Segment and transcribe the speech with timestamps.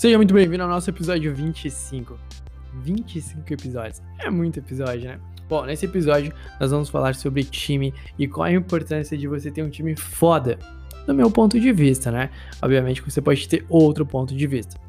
[0.00, 2.18] Seja muito bem-vindo ao nosso episódio 25.
[2.82, 4.00] 25 episódios.
[4.18, 5.20] É muito episódio, né?
[5.46, 9.62] Bom, nesse episódio nós vamos falar sobre time e qual a importância de você ter
[9.62, 10.58] um time foda,
[11.06, 12.30] do meu ponto de vista, né?
[12.62, 14.80] Obviamente você pode ter outro ponto de vista.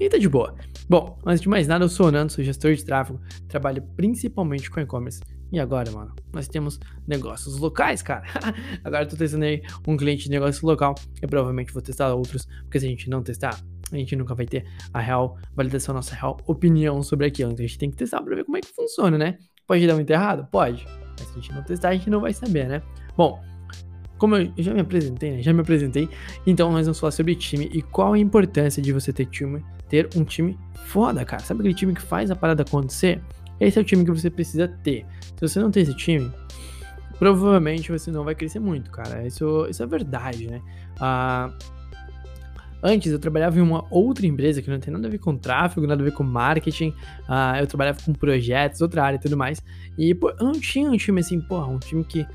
[0.00, 0.54] E tá de boa.
[0.88, 4.70] Bom, antes de mais nada, eu sou o Nando, sou gestor de tráfego, trabalho principalmente
[4.70, 5.20] com e-commerce.
[5.52, 8.24] E agora, mano, nós temos negócios locais, cara.
[8.82, 10.94] agora eu tô testando aí um cliente de negócio local.
[11.20, 13.60] Eu provavelmente vou testar outros, porque se a gente não testar,
[13.92, 17.52] a gente nunca vai ter a real validação, a nossa real opinião sobre aquilo.
[17.52, 19.38] Então a gente tem que testar para ver como é que funciona, né?
[19.66, 20.48] Pode dar muito errado?
[20.50, 20.86] Pode.
[21.18, 22.82] Mas se a gente não testar, a gente não vai saber, né?
[23.16, 23.40] Bom,
[24.18, 25.42] como eu já me apresentei, né?
[25.42, 26.08] Já me apresentei.
[26.46, 30.08] Então nós vamos falar sobre time e qual a importância de você ter time, ter
[30.14, 31.42] um time foda, cara.
[31.42, 33.22] Sabe aquele time que faz a parada acontecer?
[33.58, 35.06] Esse é o time que você precisa ter.
[35.36, 36.30] Se você não tem esse time,
[37.18, 39.26] provavelmente você não vai crescer muito, cara.
[39.26, 40.60] Isso, isso é verdade, né?
[40.98, 41.52] Ah,
[42.82, 45.86] Antes eu trabalhava em uma outra empresa que não tem nada a ver com tráfego,
[45.86, 46.88] nada a ver com marketing.
[47.28, 49.62] Uh, eu trabalhava com projetos, outra área e tudo mais.
[49.98, 52.26] E, pô, eu não tinha um time assim, porra, um time que,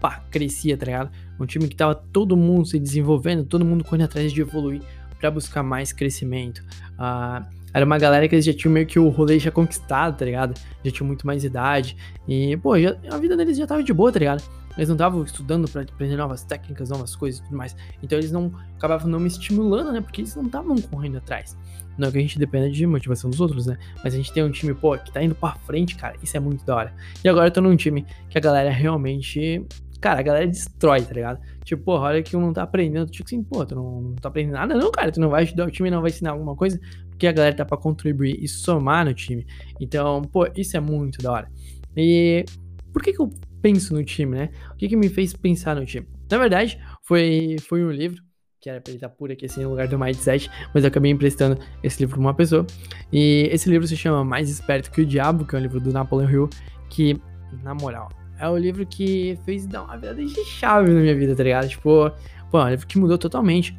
[0.00, 1.10] pá, crescia, tá ligado?
[1.40, 4.82] Um time que tava todo mundo se desenvolvendo, todo mundo correndo atrás de evoluir
[5.18, 6.62] para buscar mais crescimento.
[6.98, 10.24] Uh, era uma galera que eles já tinham meio que o rolê já conquistado, tá
[10.24, 10.54] ligado?
[10.84, 11.96] Já tinham muito mais idade.
[12.28, 14.44] E, pô, já, a vida deles já tava de boa, tá ligado?
[14.76, 17.76] Eles não estavam estudando para aprender novas técnicas, novas coisas e tudo mais.
[18.02, 20.00] Então eles não acabavam não me estimulando, né?
[20.00, 21.56] Porque eles não estavam correndo atrás.
[21.96, 23.78] Não é que a gente dependa de motivação dos outros, né?
[24.02, 26.16] Mas a gente tem um time, pô, que tá indo pra frente, cara.
[26.22, 26.94] Isso é muito da hora.
[27.22, 29.64] E agora eu tô num time que a galera realmente.
[30.00, 31.40] Cara, a galera destrói, tá ligado?
[31.64, 33.10] Tipo, porra, olha que um não tá aprendendo.
[33.10, 35.10] Tipo assim, pô, tu não, não tá aprendendo nada, não, cara.
[35.12, 36.78] Tu não vai ajudar o time, não vai ensinar alguma coisa.
[37.08, 39.46] Porque a galera tá pra contribuir e somar no time.
[39.80, 41.50] Então, pô, isso é muito da hora.
[41.96, 42.44] E
[42.92, 43.30] por que, que eu
[43.64, 44.50] penso no time, né?
[44.72, 46.06] O que, que me fez pensar no time?
[46.30, 48.22] Na verdade, foi, foi um livro,
[48.60, 51.10] que era pra ele estar por aqui assim no lugar do Mindset, mas eu acabei
[51.10, 52.66] emprestando esse livro pra uma pessoa.
[53.10, 55.90] E esse livro se chama Mais Esperto que o Diabo, que é um livro do
[55.94, 56.50] Napoleon Hill,
[56.90, 57.18] que,
[57.62, 61.34] na moral, é o livro que fez dar uma virada de chave na minha vida,
[61.34, 61.66] tá ligado?
[61.66, 62.12] Tipo,
[62.50, 63.74] pô, é um livro que mudou totalmente.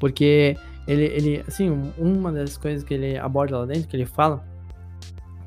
[0.00, 0.56] Porque
[0.88, 4.44] ele, ele, assim, uma das coisas que ele aborda lá dentro, que ele fala,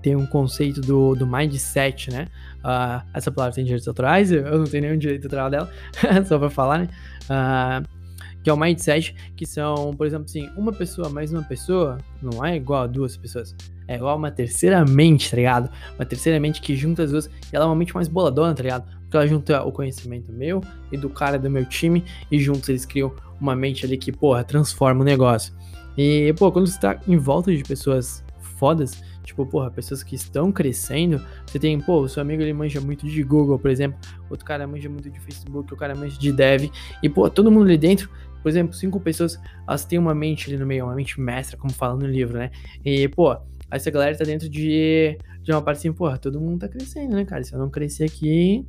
[0.02, 2.28] tem um conceito do, do mindset, né?
[2.60, 5.72] Uh, essa palavra tem direitos autorais, eu não tenho nenhum direito autoral dela,
[6.26, 6.90] só pra falar, né?
[7.26, 8.02] Uh,
[8.44, 12.44] que é o mindset, que são, por exemplo, assim, uma pessoa mais uma pessoa não
[12.44, 13.56] é igual a duas pessoas.
[13.88, 15.70] É igual a uma terceira mente, tá ligado?
[15.96, 18.64] Uma terceira mente que junta as duas e ela é uma mente mais boladona, tá
[18.64, 18.86] ligado?
[19.02, 22.86] Porque ela junta o conhecimento meu e do cara do meu time e juntos eles
[22.86, 25.54] criam uma mente ali que, porra, transforma o negócio.
[25.98, 28.24] E, pô, quando você tá em volta de pessoas
[28.58, 31.22] fodas, Tipo, porra, pessoas que estão crescendo.
[31.46, 34.00] Você tem, pô, o seu amigo ele manja muito de Google, por exemplo.
[34.30, 36.70] Outro cara manja muito de Facebook, o cara manja de Dev.
[37.02, 38.10] E, pô, todo mundo ali dentro,
[38.42, 41.72] por exemplo, cinco pessoas, elas têm uma mente ali no meio, uma mente mestra, como
[41.72, 42.52] fala no livro, né?
[42.84, 43.38] E, pô,
[43.70, 47.24] essa galera tá dentro de, de uma parte assim, porra, todo mundo tá crescendo, né,
[47.24, 47.44] cara?
[47.44, 48.66] Se eu não crescer aqui,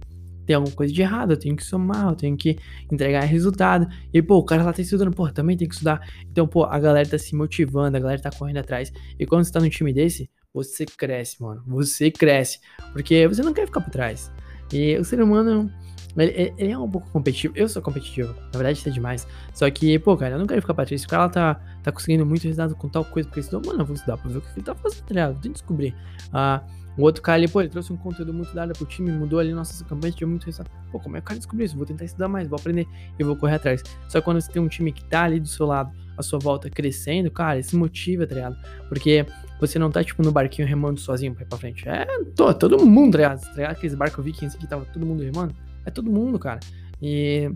[0.47, 2.59] tem alguma coisa de errado, eu tenho que somar, eu tenho que
[2.91, 3.87] entregar resultado.
[4.13, 6.01] E, pô, o cara lá tá estudando, pô, também tem que estudar.
[6.31, 8.93] Então, pô, a galera tá se motivando, a galera tá correndo atrás.
[9.19, 11.63] E quando você tá num time desse, você cresce, mano.
[11.67, 12.61] Você cresce.
[12.93, 14.31] Porque você não quer ficar por trás.
[14.73, 15.71] E o ser humano,
[16.17, 17.55] ele, ele, é um pouco competitivo.
[17.57, 18.35] Eu sou competitivo.
[18.53, 19.27] Na verdade, isso é demais.
[19.55, 21.05] Só que, pô, cara, eu não quero ficar pra trás.
[21.05, 23.95] O cara tá, tá conseguindo muito resultado com tal coisa porque estudou, mano, eu vou
[23.95, 25.33] estudar pra ver o que ele tá fazendo, tá ligado?
[25.41, 25.95] Tem que descobrir.
[26.33, 26.63] Ah.
[26.99, 29.55] O outro cara ali, pô, ele trouxe um conteúdo muito dado pro time, mudou ali
[29.55, 30.71] nossas campanhas, tinha muito resultado.
[30.91, 31.75] Pô, como é que o cara descobriu isso?
[31.75, 32.87] Vou tentar estudar mais, vou aprender
[33.19, 33.83] e vou correr atrás.
[34.09, 35.91] Só que quando você tem um time que tá ali do seu lado,
[36.23, 38.57] sua volta crescendo, cara, isso motiva, tá ligado?
[38.89, 39.27] Porque
[39.61, 41.89] você não tá, tipo, no barquinho remando sozinho pra ir pra frente.
[41.89, 43.41] É, tô, todo mundo, tá ligado?
[43.41, 43.73] Tá ligado?
[43.73, 45.55] Aqueles barcos vikings que tava todo mundo remando.
[45.87, 46.61] É todo mundo, cara.
[47.01, 47.51] E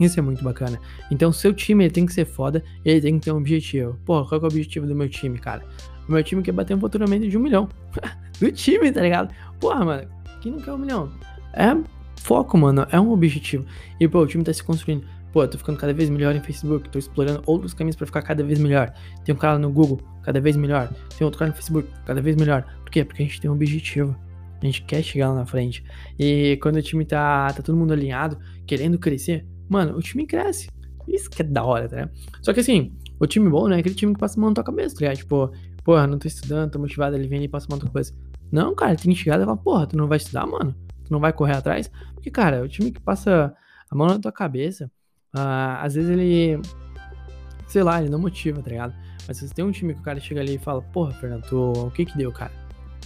[0.00, 0.80] isso é muito bacana.
[1.10, 3.98] Então, seu time ele tem que ser foda e ele tem que ter um objetivo.
[4.04, 5.62] Porra, qual é o objetivo do meu time, cara?
[6.08, 7.68] O meu time quer bater um faturamento de um milhão.
[8.40, 9.32] do time, tá ligado?
[9.60, 10.08] Porra, mano,
[10.40, 11.12] quem não quer um milhão?
[11.52, 11.76] É
[12.16, 12.86] foco, mano.
[12.90, 13.64] É um objetivo.
[14.00, 15.04] E, pô, o time tá se construindo.
[15.32, 18.20] Pô, eu tô ficando cada vez melhor em Facebook, tô explorando outros caminhos para ficar
[18.20, 18.92] cada vez melhor.
[19.24, 20.92] Tem um cara no Google, cada vez melhor.
[21.16, 22.64] Tem outro cara no Facebook, cada vez melhor.
[22.84, 23.02] Por quê?
[23.02, 24.14] Porque a gente tem um objetivo.
[24.60, 25.82] A gente quer chegar lá na frente.
[26.18, 30.68] E quando o time tá, tá todo mundo alinhado, querendo crescer, mano, o time cresce.
[31.08, 32.08] Isso que é da hora, tá?
[32.42, 34.54] Só que assim, o time bom não é aquele time que passa a mão na
[34.54, 35.16] tua cabeça, tá ligado?
[35.16, 35.50] Tipo,
[35.82, 38.14] porra, não tô estudando, tô motivado, ele vem e passa a mão na tua cabeça.
[38.52, 40.74] Não, cara, tem que chegar e falar, porra, tu não vai estudar, mano?
[41.04, 41.90] Tu não vai correr atrás?
[42.14, 43.54] Porque, cara, o time que passa
[43.90, 44.90] a mão na tua cabeça,
[45.34, 46.60] Uh, às vezes ele.
[47.66, 48.94] Sei lá, ele não motiva, tá ligado?
[49.26, 51.42] Mas se você tem um time que o cara chega ali e fala, porra, Fernando,
[51.44, 52.52] tu, o que que deu, cara?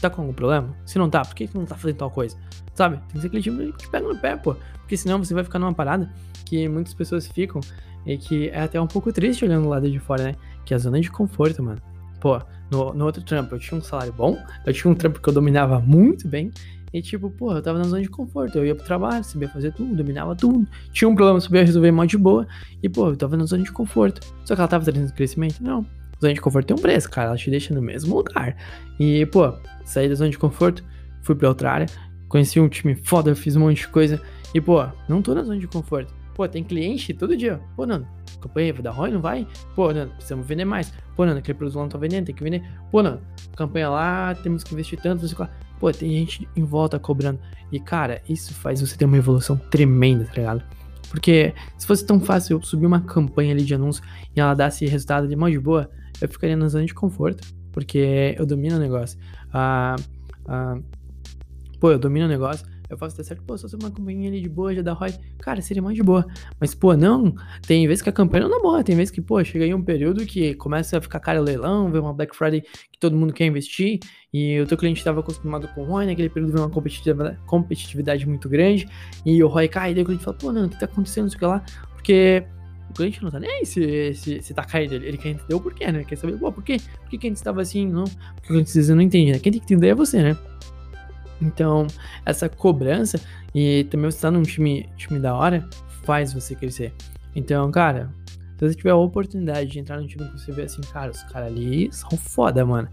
[0.00, 0.74] Tá com algum problema?
[0.84, 2.36] Se não tá, por que, que não tá fazendo tal coisa?
[2.74, 2.96] Sabe?
[2.96, 4.56] Tem que ser aquele time que te pega no pé, pô.
[4.78, 6.12] Porque senão você vai ficar numa parada
[6.44, 7.60] que muitas pessoas ficam
[8.04, 10.34] e que é até um pouco triste olhando do lado de fora, né?
[10.64, 11.80] Que é a zona de conforto, mano.
[12.20, 12.40] Pô,
[12.70, 15.32] no, no outro trampo eu tinha um salário bom, eu tinha um trampo que eu
[15.32, 16.50] dominava muito bem,
[16.96, 18.56] e tipo, pô, eu tava na zona de conforto.
[18.56, 20.66] Eu ia pro trabalho, sabia fazer tudo, dominava tudo.
[20.92, 22.48] Tinha um problema, sabia resolver mó de boa.
[22.82, 24.26] E, pô, eu tava na zona de conforto.
[24.46, 25.62] Só que ela tava trazendo crescimento?
[25.62, 25.84] Não.
[26.18, 27.28] Zona de conforto tem um preço, cara.
[27.28, 28.56] Ela te deixa no mesmo lugar.
[28.98, 29.52] E, pô,
[29.84, 30.82] saí da zona de conforto,
[31.20, 31.86] fui pra outra área,
[32.30, 34.18] conheci um time foda, fiz um monte de coisa.
[34.54, 36.14] E, pô, não tô na zona de conforto.
[36.36, 37.58] Pô, tem cliente todo dia.
[37.74, 38.06] Pô, Nando,
[38.42, 39.48] campanha vai dar ruim, não vai?
[39.74, 40.92] Pô, Nando, precisamos vender mais.
[41.16, 42.62] Pô, Nando, aquele produto lá não tá vendendo, tem que vender.
[42.92, 43.22] Pô, Nando,
[43.56, 45.50] campanha lá, temos que investir tanto, não sei lá.
[45.80, 47.40] Pô, tem gente em volta cobrando.
[47.72, 50.62] E, cara, isso faz você ter uma evolução tremenda, tá ligado?
[51.08, 54.04] Porque se fosse tão fácil eu subir uma campanha ali de anúncio
[54.34, 55.90] e ela dar esse resultado de mão de boa,
[56.20, 57.48] eu ficaria na zona de conforto.
[57.72, 59.18] Porque eu domino o negócio.
[59.50, 59.96] Ah,
[60.46, 60.78] ah,
[61.80, 64.48] pô, eu domino o negócio eu faço até certo, pô, só uma campanha ali de
[64.48, 65.14] boa, já dá ROI.
[65.38, 66.24] Cara, seria mais de boa.
[66.60, 67.34] Mas, pô, não.
[67.66, 68.84] Tem vezes que a campanha não dá boa.
[68.84, 71.98] Tem vezes que, pô, chega aí um período que começa a ficar cara leilão, vê
[71.98, 73.98] uma Black Friday que todo mundo quer investir.
[74.32, 76.70] E o teu cliente estava acostumado com o ROI, naquele período vê uma
[77.46, 78.88] competitividade, muito grande.
[79.24, 81.24] E o ROI cai, e daí o cliente fala, pô, não, o que tá acontecendo?
[81.24, 81.64] Não sei o que lá.
[81.94, 82.44] Porque
[82.90, 84.94] o cliente não tá nem aí se, se, se tá caindo.
[84.94, 86.04] Ele, ele quer entender o porquê, né?
[86.04, 86.76] Quer saber, pô, por quê?
[87.00, 87.86] Por que, que a gente estava assim?
[87.88, 89.38] Não, porque o cliente não entende, né?
[89.38, 90.36] Quem tem que entender é você, né?
[91.40, 91.86] Então,
[92.24, 93.20] essa cobrança
[93.54, 95.68] e também você tá num time, time da hora
[96.04, 96.92] faz você crescer.
[97.34, 98.10] Então, cara,
[98.58, 101.22] se você tiver a oportunidade de entrar num time que você vê assim, cara, os
[101.24, 102.88] caras ali são foda, mano.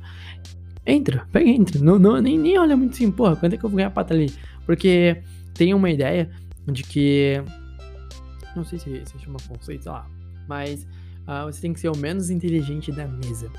[0.86, 1.80] Entra, pega, entra.
[1.82, 4.14] Não, não, nem, nem olha muito assim, porra, quanto é que eu vou ganhar pata
[4.14, 4.34] ali?
[4.66, 5.22] Porque
[5.54, 6.30] tem uma ideia
[6.68, 7.42] de que.
[8.56, 10.06] Não sei se, se chama conceito, sei lá.
[10.48, 10.84] Mas
[11.28, 13.50] uh, você tem que ser o menos inteligente da mesa.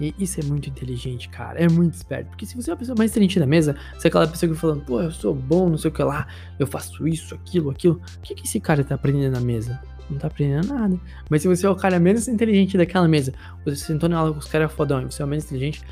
[0.00, 1.58] E isso é muito inteligente, cara.
[1.58, 2.28] É muito esperto.
[2.28, 4.58] Porque se você é a pessoa mais inteligente da mesa, você é aquela pessoa que
[4.58, 6.26] falando, pô, eu sou bom, não sei o que lá,
[6.58, 8.00] eu faço isso, aquilo, aquilo.
[8.18, 9.80] O que, que esse cara tá aprendendo na mesa?
[10.10, 11.00] Não tá aprendendo nada.
[11.30, 13.32] Mas se você é o cara menos inteligente daquela mesa,
[13.64, 15.82] você sentou na aula com os caras fodão e você é o menos inteligente,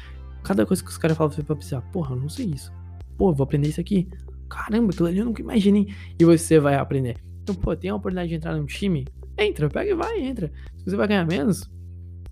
[0.42, 2.72] cada coisa que os caras falam, você vai pensar, porra, eu não sei isso.
[3.16, 4.08] Pô, vou aprender isso aqui.
[4.48, 5.94] Caramba, aquilo ali eu nunca imaginei.
[6.18, 7.16] E você vai aprender.
[7.42, 9.06] Então, pô, tem a oportunidade de entrar num time?
[9.38, 10.52] Entra, pega e vai, entra.
[10.76, 11.70] Se você vai ganhar menos,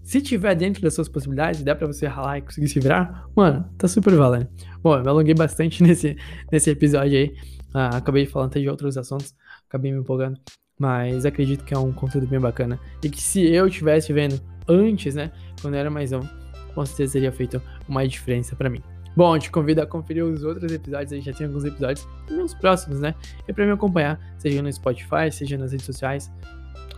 [0.02, 3.68] se tiver dentro das suas possibilidades, der para você ralar e conseguir se virar, mano,
[3.78, 4.48] tá super valendo.
[4.82, 6.16] Bom, eu me alonguei bastante nesse,
[6.50, 7.34] nesse episódio aí.
[7.72, 9.34] Ah, acabei falando até de outros assuntos,
[9.68, 10.38] acabei me empolgando.
[10.78, 12.80] Mas acredito que é um conteúdo bem bacana.
[13.04, 15.30] E que se eu tivesse vendo antes, né,
[15.60, 16.28] quando eu era mais novo,
[16.74, 18.82] com certeza teria feito uma diferença para mim.
[19.16, 22.54] Bom, te convido a conferir os outros episódios, aí já tem alguns episódios, e os
[22.54, 23.14] próximos, né?
[23.46, 26.32] E para me acompanhar, seja no Spotify, seja nas redes sociais,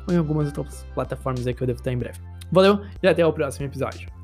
[0.07, 2.32] ou em algumas outras plataformas aí que eu devo estar em breve.
[2.53, 4.22] Valeu e até o próximo episódio.